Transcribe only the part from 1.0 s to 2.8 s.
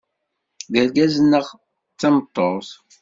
neɣ d tameṭṭut?